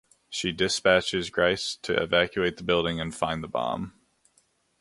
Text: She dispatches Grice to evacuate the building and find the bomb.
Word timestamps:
She 0.31 0.51
dispatches 0.51 1.29
Grice 1.29 1.75
to 1.83 1.93
evacuate 2.01 2.57
the 2.57 2.63
building 2.63 2.99
and 2.99 3.13
find 3.13 3.43
the 3.43 3.47
bomb. 3.47 3.93